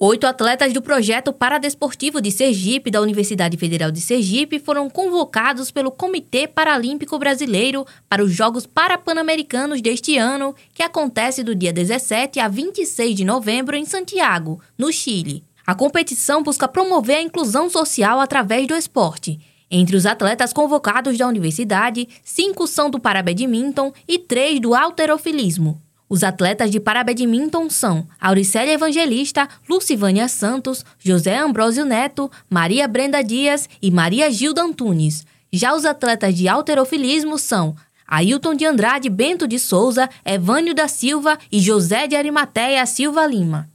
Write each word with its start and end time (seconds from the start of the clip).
Oito 0.00 0.28
atletas 0.28 0.72
do 0.72 0.80
projeto 0.80 1.32
Paradesportivo 1.32 2.20
de 2.20 2.30
Sergipe 2.30 2.88
da 2.88 3.00
Universidade 3.00 3.56
Federal 3.56 3.90
de 3.90 4.00
Sergipe 4.00 4.60
foram 4.60 4.88
convocados 4.88 5.72
pelo 5.72 5.90
Comitê 5.90 6.46
Paralímpico 6.46 7.18
Brasileiro 7.18 7.84
para 8.08 8.22
os 8.22 8.30
Jogos 8.30 8.64
Parapan-Americanos 8.64 9.82
deste 9.82 10.16
ano, 10.16 10.54
que 10.72 10.84
acontece 10.84 11.42
do 11.42 11.52
dia 11.52 11.72
17 11.72 12.38
a 12.38 12.46
26 12.46 13.16
de 13.16 13.24
novembro 13.24 13.74
em 13.74 13.84
Santiago, 13.84 14.60
no 14.78 14.92
Chile. 14.92 15.42
A 15.66 15.74
competição 15.74 16.44
busca 16.44 16.68
promover 16.68 17.16
a 17.16 17.22
inclusão 17.22 17.68
social 17.68 18.20
através 18.20 18.68
do 18.68 18.76
esporte. 18.76 19.40
Entre 19.68 19.96
os 19.96 20.06
atletas 20.06 20.52
convocados 20.52 21.18
da 21.18 21.26
universidade, 21.26 22.08
cinco 22.22 22.68
são 22.68 22.88
do 22.88 23.00
parabadminton 23.00 23.92
e 24.06 24.16
três 24.16 24.60
do 24.60 24.76
alterofilismo. 24.76 25.82
Os 26.08 26.24
atletas 26.24 26.70
de 26.70 26.80
parabadminton 26.80 27.68
são 27.68 28.06
Auricélia 28.18 28.72
Evangelista, 28.72 29.46
Lucivânia 29.68 30.26
Santos, 30.26 30.84
José 30.98 31.36
Ambrósio 31.36 31.84
Neto, 31.84 32.30
Maria 32.48 32.88
Brenda 32.88 33.22
Dias 33.22 33.68
e 33.82 33.90
Maria 33.90 34.30
Gilda 34.30 34.62
Antunes. 34.62 35.26
Já 35.52 35.74
os 35.74 35.84
atletas 35.84 36.34
de 36.34 36.48
alterofilismo 36.48 37.38
são 37.38 37.76
Ailton 38.06 38.54
de 38.54 38.64
Andrade 38.64 39.10
Bento 39.10 39.46
de 39.46 39.58
Souza, 39.58 40.08
Evânio 40.24 40.74
da 40.74 40.88
Silva 40.88 41.38
e 41.52 41.60
José 41.60 42.06
de 42.06 42.16
Arimateia 42.16 42.86
Silva 42.86 43.26
Lima. 43.26 43.68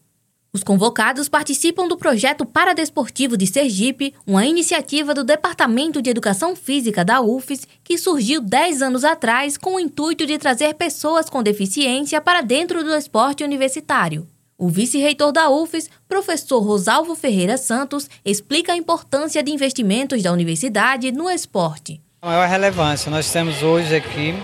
Os 0.56 0.64
convocados 0.64 1.28
participam 1.28 1.88
do 1.88 1.98
projeto 1.98 2.46
Paradesportivo 2.46 3.36
de 3.36 3.48
Sergipe, 3.48 4.14
uma 4.24 4.46
iniciativa 4.46 5.12
do 5.12 5.24
Departamento 5.24 6.00
de 6.00 6.12
Educação 6.12 6.56
Física 6.56 7.04
da 7.04 7.22
UFES 7.22 7.68
que 7.84 7.98
surgiu 7.98 8.40
10 8.40 8.84
anos 8.84 9.04
atrás 9.04 9.58
com 9.58 9.74
o 9.74 9.80
intuito 9.80 10.28
de 10.28 10.38
trazer 10.38 10.76
pessoas 10.76 11.28
com 11.28 11.42
deficiência 11.42 12.22
para 12.22 12.42
dentro 12.42 12.84
do 12.84 12.94
esporte 12.94 13.44
universitário. 13.44 14.28
O 14.56 14.70
vice-reitor 14.70 15.32
da 15.32 15.50
UFES, 15.50 15.90
professor 16.08 16.60
Rosalvo 16.60 17.16
Ferreira 17.16 17.58
Santos, 17.58 18.08
explica 18.24 18.74
a 18.74 18.78
importância 18.78 19.42
de 19.42 19.52
investimentos 19.52 20.22
da 20.22 20.32
universidade 20.32 21.12
no 21.12 21.32
esporte. 21.32 22.00
A 22.22 22.28
maior 22.28 22.48
relevância 22.48 23.10
nós 23.10 23.28
temos 23.32 23.64
hoje 23.64 23.96
aqui, 23.96 24.36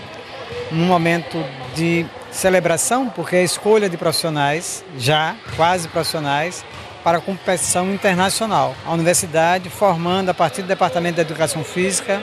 num 0.72 0.86
momento 0.86 1.38
de 1.76 2.04
celebração, 2.30 3.08
porque 3.08 3.36
é 3.36 3.40
a 3.40 3.44
escolha 3.44 3.88
de 3.88 3.96
profissionais, 3.96 4.84
já 4.96 5.36
quase 5.56 5.88
profissionais, 5.88 6.64
para 7.02 7.18
a 7.18 7.20
competição 7.20 7.92
internacional. 7.92 8.74
A 8.86 8.92
universidade 8.92 9.70
formando, 9.70 10.28
a 10.28 10.34
partir 10.34 10.62
do 10.62 10.68
Departamento 10.68 11.16
de 11.16 11.20
Educação 11.22 11.64
Física, 11.64 12.22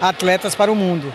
atletas 0.00 0.54
para 0.54 0.70
o 0.70 0.76
mundo. 0.76 1.12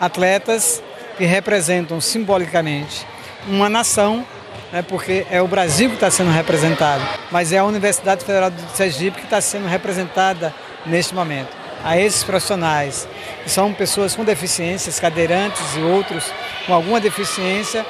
Atletas 0.00 0.82
que 1.16 1.24
representam 1.24 2.00
simbolicamente 2.00 3.06
uma 3.48 3.68
nação, 3.68 4.24
né, 4.72 4.82
porque 4.82 5.26
é 5.30 5.40
o 5.40 5.48
Brasil 5.48 5.88
que 5.88 5.94
está 5.96 6.10
sendo 6.10 6.30
representado, 6.30 7.02
mas 7.30 7.52
é 7.52 7.58
a 7.58 7.64
Universidade 7.64 8.24
Federal 8.24 8.50
de 8.50 8.60
Sergipe 8.74 9.18
que 9.18 9.24
está 9.24 9.40
sendo 9.40 9.66
representada 9.66 10.54
neste 10.84 11.14
momento. 11.14 11.65
A 11.84 11.98
esses 11.98 12.24
profissionais, 12.24 13.08
são 13.46 13.72
pessoas 13.72 14.14
com 14.14 14.24
deficiências, 14.24 14.98
cadeirantes 14.98 15.76
e 15.76 15.80
outros 15.80 16.24
com 16.66 16.74
alguma 16.74 17.00
deficiência 17.00 17.86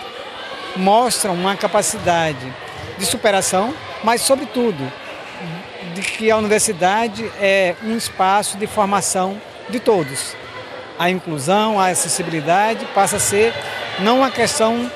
mostram 0.76 1.34
uma 1.34 1.56
capacidade 1.56 2.54
de 2.98 3.06
superação, 3.06 3.74
mas, 4.04 4.20
sobretudo, 4.20 4.92
de 5.94 6.02
que 6.02 6.30
a 6.30 6.36
universidade 6.36 7.30
é 7.40 7.74
um 7.82 7.96
espaço 7.96 8.58
de 8.58 8.66
formação 8.66 9.40
de 9.68 9.80
todos. 9.80 10.36
A 10.98 11.10
inclusão, 11.10 11.80
a 11.80 11.88
acessibilidade 11.88 12.84
passa 12.94 13.16
a 13.16 13.20
ser 13.20 13.54
não 13.98 14.18
uma 14.18 14.30
questão 14.30 14.90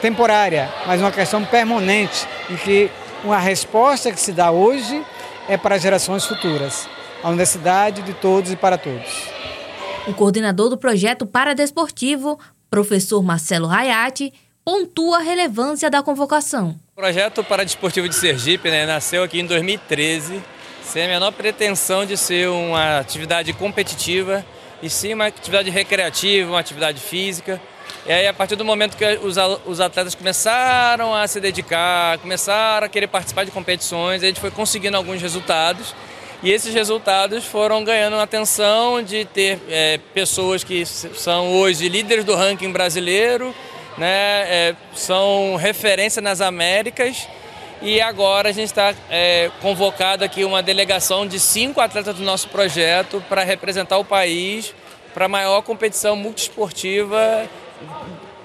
temporária, 0.00 0.68
mas 0.86 1.00
uma 1.00 1.12
questão 1.12 1.44
permanente, 1.44 2.26
em 2.50 2.56
que 2.56 2.90
a 3.28 3.38
resposta 3.38 4.12
que 4.12 4.20
se 4.20 4.32
dá 4.32 4.50
hoje 4.50 5.04
é 5.48 5.56
para 5.56 5.78
gerações 5.78 6.24
futuras. 6.24 6.88
A 7.26 7.30
universidade 7.30 8.02
de 8.02 8.14
todos 8.14 8.52
e 8.52 8.56
para 8.56 8.78
todos. 8.78 9.28
O 10.06 10.14
coordenador 10.14 10.70
do 10.70 10.78
projeto 10.78 11.26
Paradesportivo, 11.26 12.38
professor 12.70 13.20
Marcelo 13.20 13.66
Rayati, 13.66 14.32
pontua 14.64 15.16
a 15.16 15.22
relevância 15.22 15.90
da 15.90 16.04
convocação. 16.04 16.78
O 16.92 17.00
projeto 17.00 17.42
Paradesportivo 17.42 18.08
de 18.08 18.14
Sergipe 18.14 18.70
né, 18.70 18.86
nasceu 18.86 19.24
aqui 19.24 19.40
em 19.40 19.44
2013, 19.44 20.40
sem 20.84 21.04
a 21.06 21.08
menor 21.08 21.32
pretensão 21.32 22.06
de 22.06 22.16
ser 22.16 22.48
uma 22.48 23.00
atividade 23.00 23.52
competitiva, 23.54 24.46
e 24.80 24.88
sim 24.88 25.12
uma 25.12 25.26
atividade 25.26 25.68
recreativa, 25.68 26.48
uma 26.48 26.60
atividade 26.60 27.00
física. 27.00 27.60
E 28.06 28.12
aí, 28.12 28.28
a 28.28 28.32
partir 28.32 28.54
do 28.54 28.64
momento 28.64 28.96
que 28.96 29.04
os 29.66 29.80
atletas 29.80 30.14
começaram 30.14 31.12
a 31.12 31.26
se 31.26 31.40
dedicar, 31.40 32.18
começaram 32.18 32.86
a 32.86 32.88
querer 32.88 33.08
participar 33.08 33.42
de 33.42 33.50
competições, 33.50 34.22
a 34.22 34.26
gente 34.28 34.38
foi 34.38 34.52
conseguindo 34.52 34.96
alguns 34.96 35.20
resultados. 35.20 35.92
E 36.42 36.52
esses 36.52 36.72
resultados 36.74 37.44
foram 37.44 37.82
ganhando 37.82 38.16
atenção 38.16 39.02
de 39.02 39.24
ter 39.24 39.58
é, 39.70 39.98
pessoas 40.12 40.62
que 40.62 40.84
são 40.84 41.52
hoje 41.56 41.88
líderes 41.88 42.24
do 42.24 42.34
ranking 42.34 42.70
brasileiro, 42.70 43.54
né, 43.96 44.44
é, 44.46 44.76
são 44.94 45.56
referência 45.56 46.20
nas 46.20 46.40
Américas. 46.42 47.26
E 47.80 48.00
agora 48.00 48.50
a 48.50 48.52
gente 48.52 48.66
está 48.68 48.94
é, 49.10 49.50
convocado 49.60 50.24
aqui 50.24 50.44
uma 50.44 50.62
delegação 50.62 51.26
de 51.26 51.40
cinco 51.40 51.80
atletas 51.80 52.14
do 52.14 52.22
nosso 52.22 52.48
projeto 52.48 53.22
para 53.28 53.42
representar 53.42 53.98
o 53.98 54.04
país 54.04 54.74
para 55.12 55.24
a 55.24 55.28
maior 55.28 55.62
competição 55.62 56.16
multiesportiva 56.16 57.48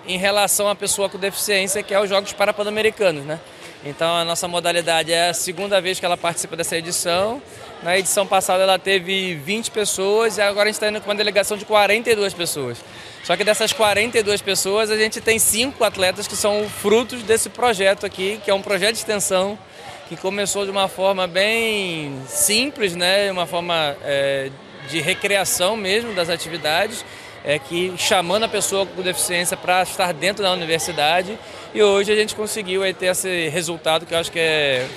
em 0.07 0.17
relação 0.17 0.69
à 0.69 0.75
pessoa 0.75 1.09
com 1.09 1.17
deficiência, 1.17 1.83
que 1.83 1.93
é 1.93 1.99
os 1.99 2.09
Jogos 2.09 2.33
Parapan-Americanos. 2.33 3.25
Né? 3.25 3.39
Então 3.83 4.15
a 4.15 4.23
nossa 4.23 4.47
modalidade 4.47 5.11
é 5.11 5.29
a 5.29 5.33
segunda 5.33 5.81
vez 5.81 5.99
que 5.99 6.05
ela 6.05 6.17
participa 6.17 6.55
dessa 6.55 6.77
edição. 6.77 7.41
Na 7.81 7.97
edição 7.97 8.27
passada 8.27 8.61
ela 8.61 8.77
teve 8.77 9.33
20 9.35 9.71
pessoas 9.71 10.37
e 10.37 10.41
agora 10.41 10.65
a 10.65 10.71
gente 10.71 10.75
está 10.75 10.89
indo 10.89 11.01
com 11.01 11.09
uma 11.09 11.15
delegação 11.15 11.57
de 11.57 11.65
42 11.65 12.33
pessoas. 12.33 12.77
Só 13.23 13.35
que 13.35 13.43
dessas 13.43 13.73
42 13.73 14.41
pessoas 14.41 14.91
a 14.91 14.97
gente 14.97 15.19
tem 15.19 15.39
cinco 15.39 15.83
atletas 15.83 16.27
que 16.27 16.35
são 16.35 16.69
frutos 16.69 17.23
desse 17.23 17.49
projeto 17.49 18.05
aqui, 18.05 18.39
que 18.43 18.51
é 18.51 18.53
um 18.53 18.61
projeto 18.61 18.93
de 18.93 18.99
extensão 18.99 19.57
que 20.07 20.15
começou 20.15 20.65
de 20.65 20.71
uma 20.71 20.87
forma 20.87 21.25
bem 21.25 22.21
simples, 22.27 22.95
né? 22.95 23.31
uma 23.31 23.47
forma 23.47 23.95
é, 24.03 24.51
de 24.89 24.99
recreação 24.99 25.75
mesmo 25.75 26.13
das 26.13 26.29
atividades 26.29 27.03
é 27.43 27.57
que 27.57 27.93
chamando 27.97 28.43
a 28.43 28.49
pessoa 28.49 28.85
com 28.85 29.01
deficiência 29.01 29.57
para 29.57 29.83
estar 29.83 30.13
dentro 30.13 30.43
da 30.43 30.51
universidade 30.51 31.37
e 31.73 31.81
hoje 31.81 32.11
a 32.11 32.15
gente 32.15 32.35
conseguiu 32.35 32.83
aí 32.83 32.93
ter 32.93 33.07
esse 33.07 33.49
resultado 33.49 34.05
que 34.05 34.13
eu 34.13 34.19
acho 34.19 34.31
que 34.31 34.39
é 34.39 34.87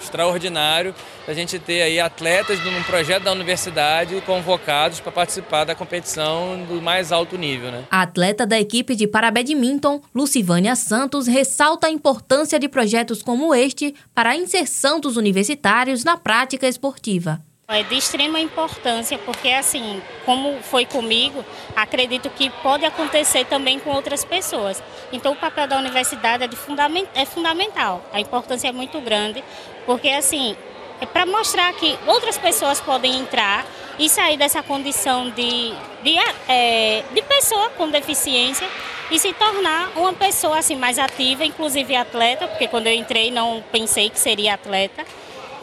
extraordinário 0.00 0.94
a 1.26 1.32
gente 1.32 1.58
ter 1.58 1.82
aí 1.82 2.00
atletas 2.00 2.58
num 2.64 2.82
projeto 2.82 3.22
da 3.22 3.32
universidade 3.32 4.20
convocados 4.26 5.00
para 5.00 5.12
participar 5.12 5.64
da 5.64 5.74
competição 5.74 6.64
do 6.68 6.82
mais 6.82 7.12
alto 7.12 7.38
nível, 7.38 7.70
né? 7.70 7.84
A 7.90 8.02
atleta 8.02 8.44
da 8.44 8.58
equipe 8.58 8.96
de 8.96 9.06
parabadminton, 9.06 10.00
Lucivânia 10.14 10.74
Santos, 10.74 11.26
ressalta 11.26 11.86
a 11.86 11.90
importância 11.90 12.58
de 12.58 12.68
projetos 12.68 13.22
como 13.22 13.54
este 13.54 13.94
para 14.14 14.30
a 14.30 14.36
inserção 14.36 14.98
dos 14.98 15.16
universitários 15.16 16.02
na 16.02 16.16
prática 16.16 16.66
esportiva. 16.66 17.40
É 17.68 17.82
de 17.84 17.96
extrema 17.96 18.40
importância, 18.40 19.16
porque 19.18 19.48
assim, 19.48 20.02
como 20.26 20.60
foi 20.62 20.84
comigo, 20.84 21.44
acredito 21.74 22.28
que 22.28 22.50
pode 22.50 22.84
acontecer 22.84 23.46
também 23.46 23.78
com 23.78 23.90
outras 23.90 24.24
pessoas. 24.24 24.82
Então 25.12 25.32
o 25.32 25.36
papel 25.36 25.66
da 25.68 25.78
universidade 25.78 26.44
é, 26.44 26.48
fundament, 26.50 27.06
é 27.14 27.24
fundamental, 27.24 28.04
a 28.12 28.20
importância 28.20 28.68
é 28.68 28.72
muito 28.72 29.00
grande, 29.00 29.42
porque 29.86 30.08
assim, 30.10 30.56
é 31.00 31.06
para 31.06 31.24
mostrar 31.24 31.72
que 31.74 31.98
outras 32.06 32.36
pessoas 32.36 32.80
podem 32.80 33.20
entrar 33.20 33.64
e 33.98 34.08
sair 34.08 34.36
dessa 34.36 34.62
condição 34.62 35.30
de, 35.30 35.72
de, 36.02 36.18
é, 36.48 37.04
de 37.12 37.22
pessoa 37.22 37.70
com 37.70 37.88
deficiência 37.88 38.68
e 39.10 39.18
se 39.18 39.32
tornar 39.32 39.92
uma 39.96 40.12
pessoa 40.12 40.58
assim 40.58 40.76
mais 40.76 40.98
ativa, 40.98 41.44
inclusive 41.44 41.94
atleta, 41.94 42.48
porque 42.48 42.68
quando 42.68 42.88
eu 42.88 42.92
entrei 42.94 43.30
não 43.30 43.62
pensei 43.70 44.10
que 44.10 44.18
seria 44.18 44.54
atleta. 44.54 45.04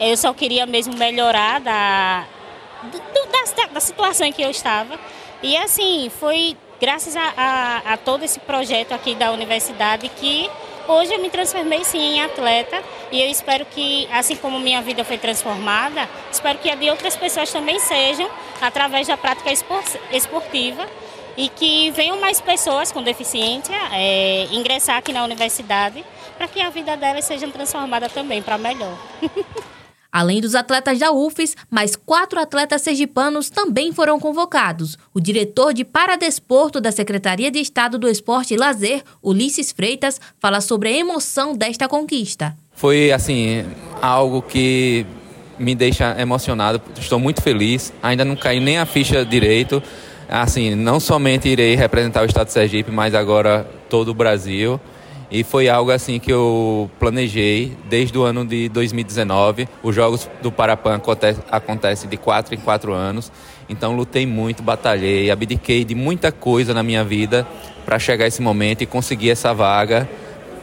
Eu 0.00 0.16
só 0.16 0.32
queria 0.32 0.64
mesmo 0.64 0.96
melhorar 0.96 1.60
da, 1.60 2.24
da, 2.82 3.66
da, 3.66 3.80
situação 3.80 4.26
em 4.26 4.32
que 4.32 4.42
eu 4.42 4.50
estava. 4.50 4.98
E 5.42 5.56
assim, 5.56 6.10
foi 6.18 6.56
graças 6.80 7.14
a, 7.14 7.32
a, 7.36 7.92
a 7.92 7.96
todo 7.98 8.24
esse 8.24 8.40
projeto 8.40 8.92
aqui 8.92 9.14
da 9.14 9.30
universidade 9.30 10.08
que 10.08 10.50
Hoje 10.88 11.14
eu 11.14 11.20
me 11.20 11.30
transformei 11.30 11.84
sim 11.84 12.16
em 12.16 12.20
atleta 12.20 12.82
e 13.12 13.22
eu 13.22 13.30
espero 13.30 13.64
que, 13.64 14.08
assim 14.10 14.34
como 14.34 14.58
minha 14.58 14.82
vida 14.82 15.04
foi 15.04 15.18
transformada, 15.18 16.08
espero 16.32 16.58
que 16.58 16.68
a 16.68 16.74
de 16.74 16.90
outras 16.90 17.14
pessoas 17.16 17.52
também 17.52 17.78
sejam 17.78 18.28
através 18.60 19.06
da 19.06 19.16
prática 19.16 19.52
esportiva 20.10 20.84
e 21.36 21.48
que 21.48 21.92
venham 21.92 22.18
mais 22.20 22.40
pessoas 22.40 22.90
com 22.90 23.04
deficiência 23.04 23.76
é, 23.92 24.48
ingressar 24.50 24.96
aqui 24.96 25.12
na 25.12 25.22
universidade 25.22 26.04
para 26.36 26.48
que 26.48 26.60
a 26.60 26.70
vida 26.70 26.96
delas 26.96 27.24
seja 27.24 27.46
transformada 27.46 28.08
também 28.08 28.42
para 28.42 28.58
melhor. 28.58 28.98
Além 30.12 30.40
dos 30.40 30.54
atletas 30.54 30.98
da 30.98 31.12
UFES, 31.12 31.56
mais 31.70 31.94
quatro 31.94 32.40
atletas 32.40 32.82
sergipanos 32.82 33.48
também 33.48 33.92
foram 33.92 34.18
convocados. 34.18 34.98
O 35.14 35.20
diretor 35.20 35.72
de 35.72 35.84
Paradesporto 35.84 36.80
da 36.80 36.90
Secretaria 36.90 37.50
de 37.50 37.60
Estado 37.60 37.98
do 37.98 38.08
Esporte 38.08 38.54
e 38.54 38.56
Lazer, 38.56 39.02
Ulisses 39.22 39.70
Freitas, 39.70 40.20
fala 40.38 40.60
sobre 40.60 40.88
a 40.88 40.96
emoção 40.96 41.56
desta 41.56 41.86
conquista. 41.88 42.56
Foi 42.72 43.12
assim, 43.12 43.64
algo 44.00 44.42
que 44.42 45.06
me 45.58 45.74
deixa 45.74 46.18
emocionado. 46.18 46.80
Estou 46.98 47.20
muito 47.20 47.42
feliz. 47.42 47.92
Ainda 48.02 48.24
não 48.24 48.34
caí 48.34 48.58
nem 48.58 48.78
a 48.78 48.86
ficha 48.86 49.24
direito. 49.24 49.82
Assim, 50.28 50.74
não 50.74 50.98
somente 50.98 51.48
irei 51.48 51.74
representar 51.74 52.22
o 52.22 52.24
estado 52.24 52.46
de 52.46 52.52
Sergipe, 52.52 52.90
mas 52.90 53.14
agora 53.14 53.68
todo 53.88 54.08
o 54.08 54.14
Brasil. 54.14 54.80
E 55.30 55.44
foi 55.44 55.68
algo 55.68 55.92
assim 55.92 56.18
que 56.18 56.32
eu 56.32 56.90
planejei 56.98 57.76
desde 57.88 58.18
o 58.18 58.22
ano 58.22 58.44
de 58.44 58.68
2019. 58.68 59.68
Os 59.80 59.94
Jogos 59.94 60.28
do 60.42 60.50
Parapan 60.50 60.96
acontecem 60.96 61.44
acontece 61.50 62.08
de 62.08 62.16
quatro 62.16 62.54
em 62.54 62.58
quatro 62.58 62.92
anos. 62.92 63.30
Então 63.68 63.94
lutei 63.94 64.26
muito, 64.26 64.60
batalhei, 64.60 65.30
abdiquei 65.30 65.84
de 65.84 65.94
muita 65.94 66.32
coisa 66.32 66.74
na 66.74 66.82
minha 66.82 67.04
vida 67.04 67.46
para 67.84 67.98
chegar 67.98 68.26
esse 68.26 68.42
momento 68.42 68.82
e 68.82 68.86
conseguir 68.86 69.30
essa 69.30 69.54
vaga 69.54 70.08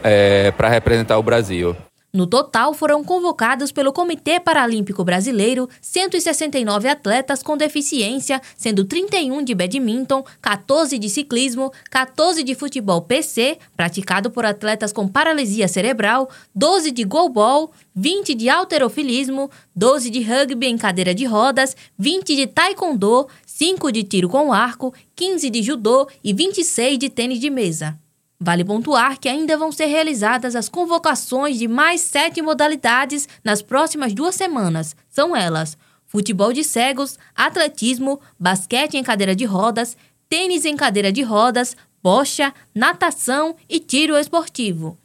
é, 0.04 0.50
para 0.50 0.68
representar 0.68 1.16
o 1.16 1.22
Brasil. 1.22 1.74
No 2.10 2.26
total, 2.26 2.72
foram 2.72 3.04
convocados 3.04 3.70
pelo 3.70 3.92
Comitê 3.92 4.40
Paralímpico 4.40 5.04
Brasileiro 5.04 5.68
169 5.82 6.88
atletas 6.88 7.42
com 7.42 7.54
deficiência, 7.54 8.40
sendo 8.56 8.86
31 8.86 9.44
de 9.44 9.54
badminton, 9.54 10.24
14 10.40 10.98
de 10.98 11.06
ciclismo, 11.10 11.70
14 11.90 12.42
de 12.42 12.54
futebol 12.54 13.02
PC, 13.02 13.58
praticado 13.76 14.30
por 14.30 14.46
atletas 14.46 14.90
com 14.90 15.06
paralisia 15.06 15.68
cerebral, 15.68 16.30
12 16.54 16.92
de 16.92 17.04
goalball, 17.04 17.72
20 17.94 18.34
de 18.34 18.48
alterofilismo, 18.48 19.50
12 19.76 20.08
de 20.08 20.22
rugby 20.22 20.66
em 20.66 20.78
cadeira 20.78 21.14
de 21.14 21.26
rodas, 21.26 21.76
20 21.98 22.34
de 22.34 22.46
taekwondo, 22.46 23.28
5 23.44 23.92
de 23.92 24.02
tiro 24.02 24.30
com 24.30 24.50
arco, 24.50 24.94
15 25.14 25.50
de 25.50 25.62
judô 25.62 26.08
e 26.24 26.32
26 26.32 26.98
de 26.98 27.10
tênis 27.10 27.38
de 27.38 27.50
mesa. 27.50 27.98
Vale 28.40 28.64
pontuar 28.64 29.18
que 29.18 29.28
ainda 29.28 29.56
vão 29.56 29.72
ser 29.72 29.86
realizadas 29.86 30.54
as 30.54 30.68
convocações 30.68 31.58
de 31.58 31.66
mais 31.66 32.02
sete 32.02 32.40
modalidades 32.40 33.28
nas 33.42 33.60
próximas 33.60 34.14
duas 34.14 34.36
semanas. 34.36 34.94
São 35.08 35.34
elas: 35.34 35.76
futebol 36.06 36.52
de 36.52 36.62
cegos, 36.62 37.18
atletismo, 37.34 38.20
basquete 38.38 38.96
em 38.96 39.02
cadeira 39.02 39.34
de 39.34 39.44
rodas, 39.44 39.96
tênis 40.28 40.64
em 40.64 40.76
cadeira 40.76 41.10
de 41.10 41.22
rodas, 41.22 41.76
bocha, 42.00 42.54
natação 42.72 43.56
e 43.68 43.80
tiro 43.80 44.16
esportivo. 44.16 44.96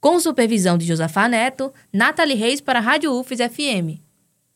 Com 0.00 0.18
supervisão 0.18 0.78
de 0.78 0.86
Josafá 0.86 1.28
Neto, 1.28 1.72
Nathalie 1.92 2.36
Reis 2.36 2.60
para 2.60 2.78
a 2.78 2.82
Rádio 2.82 3.12
UFES 3.12 3.40
FM. 3.40 4.03